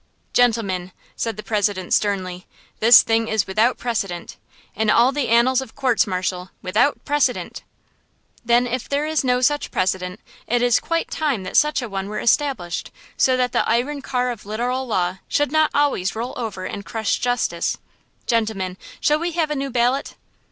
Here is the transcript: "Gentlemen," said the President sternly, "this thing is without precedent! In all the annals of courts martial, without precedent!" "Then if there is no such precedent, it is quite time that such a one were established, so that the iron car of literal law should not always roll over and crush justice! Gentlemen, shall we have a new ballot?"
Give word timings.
"Gentlemen," 0.33 0.93
said 1.15 1.37
the 1.37 1.43
President 1.43 1.93
sternly, 1.93 2.47
"this 2.79 3.03
thing 3.03 3.27
is 3.27 3.45
without 3.45 3.77
precedent! 3.77 4.35
In 4.73 4.89
all 4.89 5.11
the 5.11 5.27
annals 5.27 5.61
of 5.61 5.75
courts 5.75 6.07
martial, 6.07 6.49
without 6.63 7.05
precedent!" 7.05 7.61
"Then 8.43 8.65
if 8.65 8.89
there 8.89 9.05
is 9.05 9.23
no 9.23 9.41
such 9.41 9.69
precedent, 9.69 10.19
it 10.47 10.63
is 10.63 10.79
quite 10.79 11.11
time 11.11 11.43
that 11.43 11.55
such 11.55 11.83
a 11.83 11.87
one 11.87 12.09
were 12.09 12.17
established, 12.17 12.89
so 13.15 13.37
that 13.37 13.51
the 13.51 13.69
iron 13.69 14.01
car 14.01 14.31
of 14.31 14.43
literal 14.43 14.87
law 14.87 15.19
should 15.27 15.51
not 15.51 15.69
always 15.71 16.15
roll 16.15 16.33
over 16.35 16.65
and 16.65 16.83
crush 16.83 17.19
justice! 17.19 17.77
Gentlemen, 18.25 18.77
shall 18.99 19.19
we 19.19 19.33
have 19.33 19.51
a 19.51 19.55
new 19.55 19.69
ballot?" 19.69 20.15